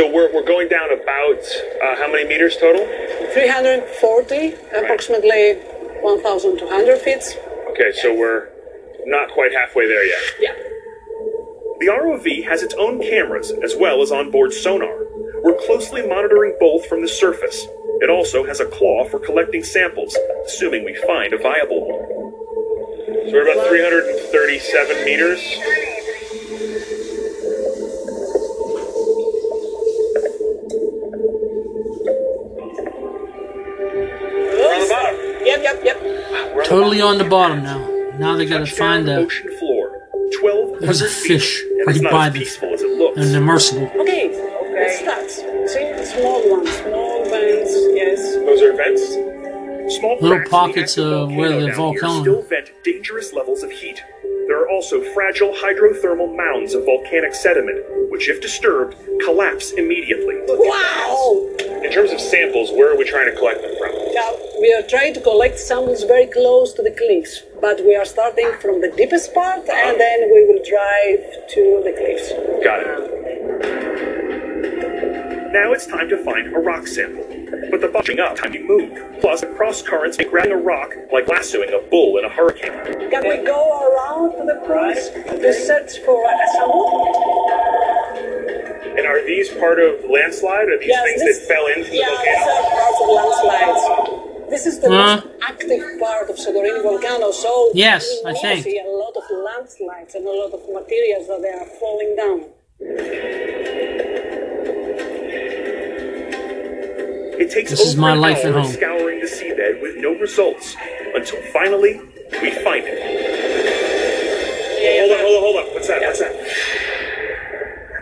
[0.00, 1.44] So we're, we're going down about
[1.84, 2.86] uh, how many meters total?
[3.34, 5.60] 340, approximately
[6.00, 7.38] 1,200 feet.
[7.72, 8.48] Okay, so we're
[9.04, 10.22] not quite halfway there yet.
[10.40, 10.54] Yeah.
[11.80, 15.04] The ROV has its own cameras as well as onboard sonar.
[15.42, 17.66] We're closely monitoring both from the surface.
[18.00, 22.08] It also has a claw for collecting samples, assuming we find a viable one.
[23.28, 25.89] So we're about 337 meters.
[36.70, 37.84] Totally on the bottom now.
[38.18, 40.06] Now they gotta find a, ocean floor.
[40.40, 43.18] 1,200 There's a fish and right it's not by as the- peaceful as it looks.
[43.18, 43.90] an immersible.
[44.00, 44.28] Okay,
[44.72, 45.28] let's start.
[45.68, 48.34] See, small ones, small vents, yes.
[48.46, 49.02] Those are vents.
[49.98, 54.00] Small Little pockets of where the volcano- still vent dangerous levels of heat.
[54.46, 60.36] There are also fragile hydrothermal mounds of volcanic sediment, which, if disturbed, collapse immediately.
[60.46, 61.48] Wow!
[61.82, 63.79] In terms of samples, where are we trying to collect them from?
[63.79, 63.79] Now,
[64.60, 68.50] we are trying to collect samples very close to the cliffs, but we are starting
[68.60, 72.30] from the deepest part and then we will drive to the cliffs.
[72.62, 73.00] Got it.
[75.52, 77.24] Now it's time to find a rock sample.
[77.70, 79.20] But the bunching up time you move.
[79.20, 83.10] Plus, the cross currents make grabbing a rock like lassoing a bull in a hurricane.
[83.10, 87.06] Can we go around to the cross to search for a sample?
[88.96, 90.68] And are these part of landslide?
[90.68, 92.50] Are these Yes, things this- that fell into the Yeah, these volcano?
[92.50, 94.09] are parts of landslides.
[94.50, 94.96] This is the Huh?
[95.22, 98.64] most active part of Santorini volcano, so Yes, I will think.
[98.64, 102.40] see a lot of landslides and a lot of materials that they are falling down.
[107.42, 108.72] It takes This is my an life hour at of home.
[108.72, 110.76] scouring the seabed with no results
[111.14, 112.00] until finally
[112.42, 112.98] we find it.
[115.00, 115.66] Hold on, hold on, hold on.
[115.74, 116.00] What's that?
[116.02, 116.34] What's that?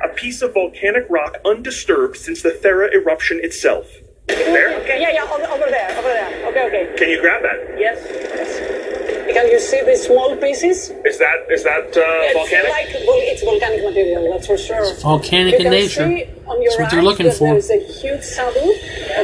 [0.05, 3.87] A piece of volcanic rock undisturbed since the Thera eruption itself.
[4.29, 4.79] There?
[4.81, 6.49] Okay, yeah, yeah, over, over there, over there.
[6.49, 6.95] Okay, okay.
[6.99, 7.57] Can you grab that?
[7.79, 9.33] Yes, yes.
[9.33, 10.91] Can you see the small pieces?
[11.05, 12.71] Is that is that uh, It's volcanic?
[12.71, 14.95] like vol- it's volcanic material, that's for sure.
[14.97, 16.07] volcanic you in can nature.
[16.09, 17.49] See on your That's what they're right looking for.
[17.49, 18.73] There is a huge saddle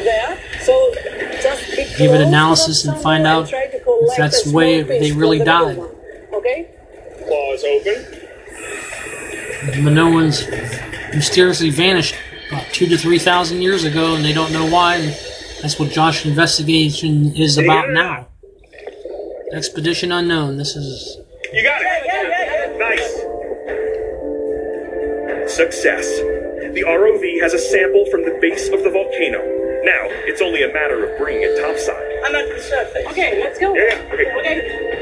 [0.04, 0.72] there, so
[1.42, 5.12] just be Give it analysis and find out try if that's a the way they
[5.12, 5.78] really died.
[6.32, 6.68] Okay?
[7.26, 8.20] Claws open.
[9.66, 12.14] The Minoans mysteriously vanished
[12.54, 14.96] about two to three thousand years ago, and they don't know why.
[14.96, 15.10] And
[15.62, 18.28] that's what Josh investigation is about now.
[19.52, 20.56] Expedition unknown.
[20.56, 21.18] This is
[21.52, 22.78] You got it.
[22.78, 23.24] Nice.
[25.52, 26.06] Success.
[26.74, 29.38] The ROV has a sample from the base of the volcano.
[29.84, 32.02] Now, it's only a matter of bringing it topside.
[32.24, 33.06] I'm at the surface.
[33.10, 33.74] Okay, let's go.
[33.74, 34.40] Yeah, yeah, okay.
[34.40, 34.93] Okay.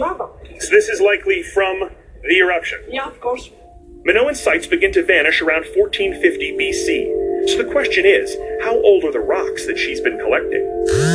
[0.00, 0.30] Lava.
[0.58, 1.90] So this is likely from
[2.22, 2.80] the eruption.
[2.88, 3.50] Yeah, of course.
[4.02, 7.48] Minoan sites begin to vanish around 1450 BC.
[7.50, 8.34] So the question is,
[8.64, 10.64] how old are the rocks that she's been collecting?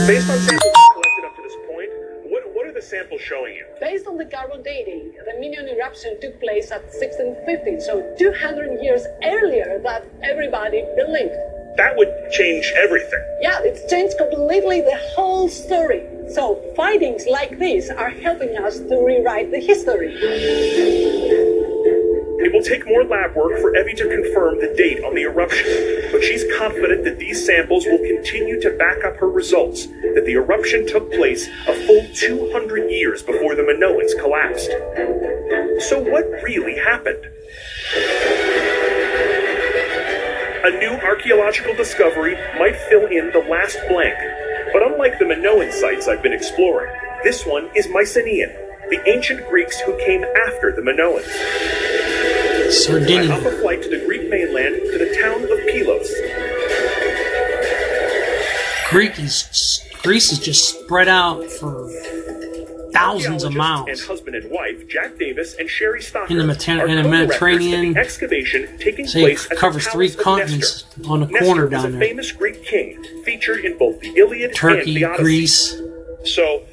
[0.06, 1.90] Based on samples collected up to this point,
[2.30, 3.66] what, what are the samples showing you?
[3.82, 9.02] Based on the carbon dating, the Minoan eruption took place at 1650, so 200 years
[9.24, 11.34] earlier than everybody believed.
[11.78, 13.20] That would change everything.
[13.42, 16.04] Yeah, it's changed completely the whole story.
[16.32, 20.16] So findings like this are helping us to rewrite the history.
[22.38, 25.66] It will take more lab work for Evi to confirm the date on the eruption,
[26.12, 30.34] but she's confident that these samples will continue to back up her results that the
[30.34, 34.70] eruption took place a full 200 years before the Minoans collapsed.
[35.90, 37.26] So what really happened?
[40.66, 44.16] A new archaeological discovery might fill in the last blank,
[44.74, 46.92] but unlike the Minoan sites I've been exploring,
[47.24, 48.50] this one is Mycenaean,
[48.90, 51.22] the ancient Greeks who came after the Minoans.
[52.72, 53.32] Sardinia.
[53.32, 56.12] I hop a flight to the Greek mainland to the town of Pylos.
[58.90, 61.92] Greek is Greece is just spread out for
[62.96, 64.02] thousands of Geologists miles.
[64.02, 67.94] And husband and wife, Jack Davis and Shari Stocker, In the Mediter- in the Mediterranean.
[67.94, 71.12] the excavation taking So it place covers three continents Nestor.
[71.12, 72.00] on a Nestor corner was down a there.
[72.00, 75.24] famous Greek king featured in both the Iliad and the Odyssey.
[75.24, 75.82] Greece.
[76.24, 76.64] So,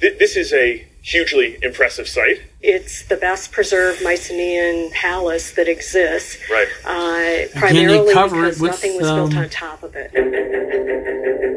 [0.00, 2.40] th- this is a hugely impressive site.
[2.60, 6.38] It's the best preserved Mycenaean palace that exists.
[6.48, 6.68] Right.
[6.84, 10.12] Uh, primarily cover it because with, nothing was built um, on top of it.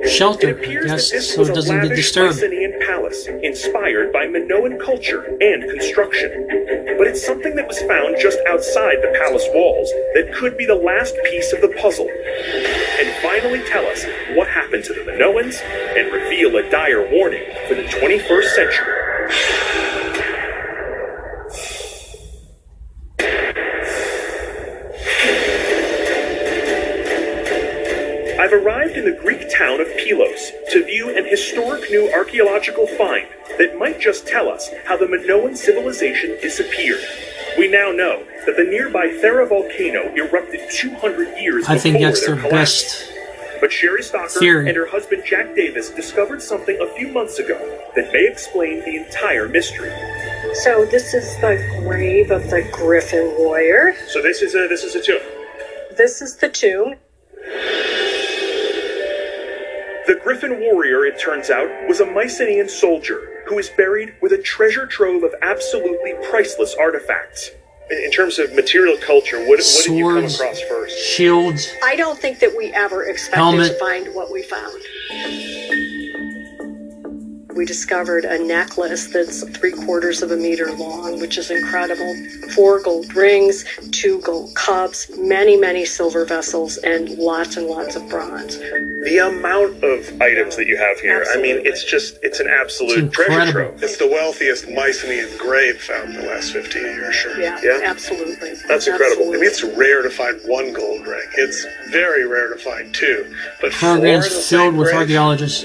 [0.08, 2.36] Shelter, It appears I guess, that this so it a doesn't get disturbed.
[2.36, 6.48] Mycenaean palace inspired by Minoan culture and construction.
[6.98, 10.76] But it's something that was found just outside the palace walls that could be the
[10.76, 12.10] last piece of the puzzle.
[12.10, 17.76] And finally tell us what happened to the Minoans and reveal a dire warning for
[17.76, 19.85] the 21st century.
[28.46, 33.28] I've arrived in the Greek town of Pylos to view an historic new archaeological find
[33.58, 37.02] that might just tell us how the Minoan civilization disappeared.
[37.58, 42.36] We now know that the nearby Thera volcano erupted 200 years I think that's their
[42.36, 43.12] their best.
[43.60, 44.68] But Shari Stocker theory.
[44.68, 47.58] and her husband Jack Davis discovered something a few months ago
[47.96, 49.90] that may explain the entire mystery.
[50.54, 53.96] So this is the grave of the Griffin warrior.
[54.10, 55.22] So this is a this is a tomb.
[55.98, 56.94] This is the tomb.
[60.08, 64.38] The Griffin warrior, it turns out, was a Mycenaean soldier who is buried with a
[64.38, 67.50] treasure trove of absolutely priceless artifacts.
[67.90, 70.98] In in terms of material culture, what, what did you come across first?
[70.98, 71.68] shields.
[71.84, 73.72] I don't think that we ever expected Helmet.
[73.72, 74.82] to find what we found.
[77.56, 82.14] We discovered a necklace that's three quarters of a meter long, which is incredible.
[82.54, 88.10] Four gold rings, two gold cups, many, many silver vessels, and lots and lots of
[88.10, 88.58] bronze.
[88.60, 93.06] The amount of items that you have here, I mean, it's just, it's an absolute
[93.06, 93.82] It's treasure trove.
[93.82, 97.40] It's the wealthiest Mycenaean grave found in the last 15 years, sure.
[97.40, 97.80] Yeah, Yeah.
[97.84, 98.56] absolutely.
[98.68, 99.30] That's incredible.
[99.30, 101.28] I mean, it's rare to find one gold ring.
[101.38, 103.34] It's very rare to find two.
[103.62, 105.64] But four Programs the filled with archaeologists.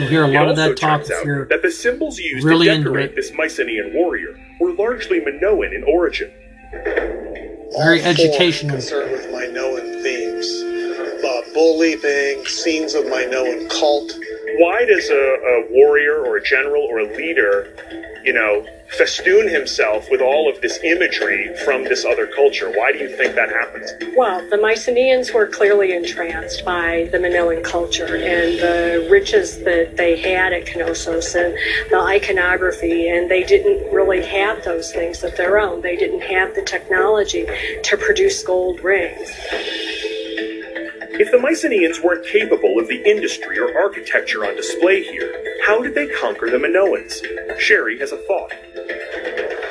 [0.00, 2.44] You'll hear a lot of that talk turns if out you're that the symbols used
[2.44, 3.16] really to decorate it.
[3.16, 6.32] this Mycenaean warrior were largely Minoan in origin.
[6.72, 8.76] All Very four educational.
[8.76, 10.46] Concerned with Minoan themes.
[11.22, 14.12] Uh, bull leaping, scenes of Minoan cult.
[14.56, 17.76] Why does a, a warrior or a general or a leader,
[18.24, 22.70] you know, festoon himself with all of this imagery from this other culture?
[22.70, 23.92] Why do you think that happens?
[24.16, 30.16] Well, the Mycenaeans were clearly entranced by the Minoan culture and the riches that they
[30.16, 31.54] had at Knossos and
[31.90, 35.82] the iconography, and they didn't really have those things of their own.
[35.82, 37.46] They didn't have the technology
[37.82, 39.30] to produce gold rings.
[41.12, 45.94] If the Mycenaeans weren't capable of the industry or architecture on display here, how did
[45.94, 47.20] they conquer the Minoans?
[47.58, 48.52] Shari has a thought.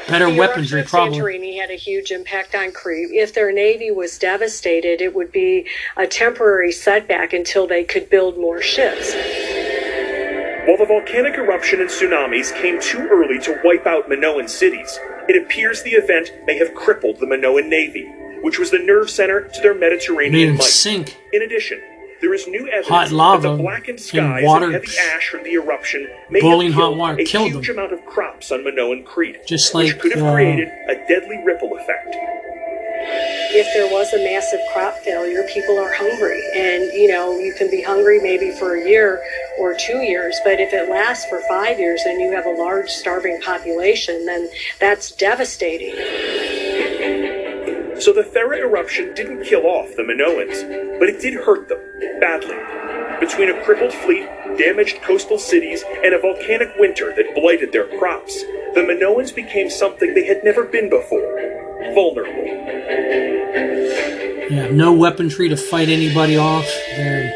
[0.10, 1.20] better The weaponry, eruption of probably.
[1.20, 3.12] Santorini had a huge impact on Crete.
[3.12, 5.66] If their navy was devastated, it would be
[5.96, 9.14] a temporary setback until they could build more ships.
[10.68, 15.42] While the volcanic eruption and tsunamis came too early to wipe out Minoan cities, it
[15.42, 18.12] appears the event may have crippled the Minoan navy,
[18.42, 20.64] which was the nerve center to their Mediterranean them might.
[20.64, 21.18] sink.
[21.34, 21.82] In addition,
[22.22, 25.30] there is new evidence Hot lava that the blackened and skies water- and heavy ash
[25.30, 27.78] from the eruption may Boiling have hot killed water a killed huge them.
[27.78, 31.78] amount of crops on Minoan Crete, Just which could have uh, created a deadly ripple
[31.78, 32.16] effect.
[33.52, 36.42] if there was a massive crop failure, people are hungry.
[36.56, 39.24] And, you know, you can be hungry maybe for a year
[39.58, 42.90] or two years, but if it lasts for five years and you have a large
[42.90, 45.96] starving population, then that's devastating.
[48.00, 51.80] So the Thera eruption didn't kill off the Minoans, but it did hurt them
[52.22, 52.56] badly.
[53.20, 54.26] Between a crippled fleet,
[54.58, 58.42] damaged coastal cities, and a volcanic winter that blighted their crops,
[58.74, 61.40] the Minoans became something they had never been before
[61.94, 62.46] vulnerable.
[64.50, 66.66] Yeah, no weaponry to fight anybody off.
[66.96, 67.32] They're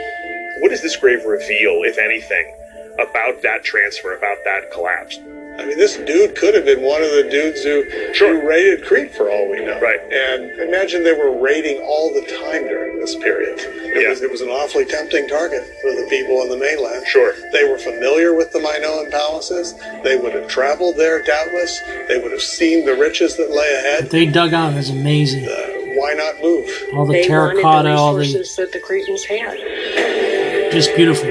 [0.61, 2.55] What does this grave reveal, if anything,
[2.93, 5.19] about that transfer, about that collapse?
[5.59, 7.83] I mean, this dude could have been one of the dudes who,
[8.17, 9.79] who raided Crete for all we know.
[9.79, 9.99] Right.
[10.11, 13.59] And imagine they were raiding all the time during this period.
[13.59, 14.09] It, Yeah.
[14.09, 17.05] was, it was an awfully tempting target for the people on the mainland.
[17.07, 17.33] Sure.
[17.51, 19.75] They were familiar with the Minoan palaces.
[20.03, 21.79] They would have traveled there, doubtless.
[22.07, 24.03] They would have seen the riches that lay ahead.
[24.05, 25.45] what they dug out is amazing.
[25.45, 26.67] Uh, why not move?
[26.93, 30.71] All the they terracotta, the all the resources that the Cretans had.
[30.71, 31.29] just beautiful.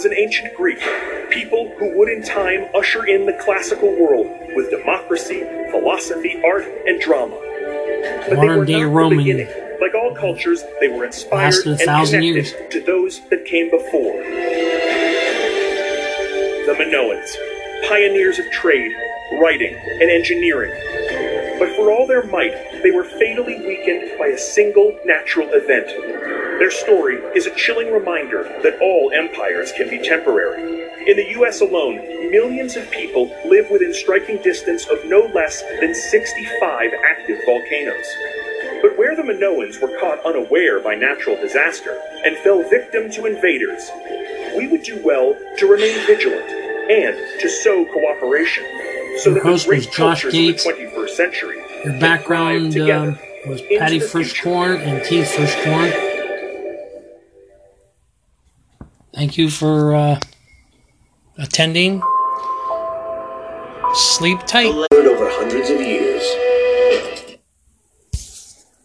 [0.00, 0.78] Was an ancient Greek,
[1.28, 4.26] people who would in time usher in the classical world
[4.56, 5.40] with democracy,
[5.70, 7.36] philosophy, art, and drama.
[8.26, 9.18] But they were Modern day not the Roman.
[9.18, 9.48] beginning.
[9.78, 12.54] Like all cultures, they were inspired and connected years.
[12.70, 14.22] to those that came before.
[16.64, 17.36] The Minoans,
[17.86, 18.92] pioneers of trade,
[19.38, 20.72] writing, and engineering.
[21.60, 25.88] But for all their might, they were fatally weakened by a single natural event.
[26.58, 30.88] Their story is a chilling reminder that all empires can be temporary.
[31.06, 31.96] In the US alone,
[32.30, 38.06] millions of people live within striking distance of no less than 65 active volcanoes.
[38.80, 43.90] But where the Minoans were caught unaware by natural disaster and fell victim to invaders,
[44.56, 46.48] we would do well to remain vigilant
[46.90, 48.64] and to sow cooperation
[49.18, 50.64] so Your host was Josh cultures Gates.
[50.64, 56.08] the 21st century Your background um, was Patty Frischkorn and Keith Frischkorn.
[59.14, 60.20] Thank you for uh,
[61.36, 62.02] attending.
[63.92, 64.72] Sleep tight.
[64.92, 66.22] Over hundreds of years,